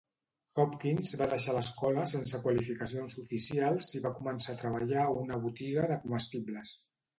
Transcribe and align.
Hopkins 0.61 1.11
va 1.19 1.27
deixar 1.33 1.53
l"escola 1.55 2.05
sense 2.13 2.39
qualificacions 2.47 3.15
oficials 3.25 3.91
i 4.01 4.03
va 4.07 4.15
començar 4.17 4.57
a 4.57 4.61
treballar 4.65 4.99
a 5.07 5.15
una 5.27 5.41
botiga 5.47 5.87
de 5.95 6.01
comestibles. 6.09 6.77